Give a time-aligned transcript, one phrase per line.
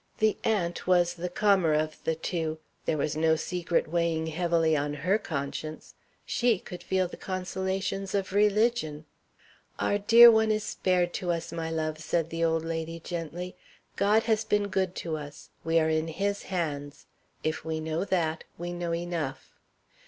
[0.17, 4.95] The aunt was the calmer of the two there was no secret weighing heavily on
[4.95, 5.93] her conscience.
[6.25, 9.05] She could feel the consolations of religion.
[9.77, 13.55] "Our dear one is spared to us, my love," said the old lady, gently.
[13.95, 15.51] "God has been good to us.
[15.63, 17.05] We are in his hands.
[17.43, 19.51] If we know that, we know enough."